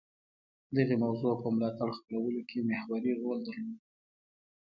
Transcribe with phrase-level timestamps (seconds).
[0.75, 3.81] دغې موضوع په ملاتړ خپلولو کې محوري رول درلود